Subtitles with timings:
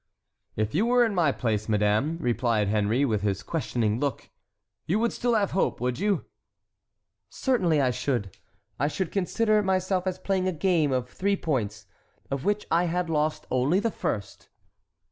[0.55, 4.31] "If you were in my place, madame," replied Henry, with his questioning look,
[4.87, 6.25] "you would still have hope, would you?"
[7.29, 8.35] "Certainly I should;
[8.79, 11.85] I should consider myself as playing a game of three points,
[12.31, 14.49] of which I had lost only the first."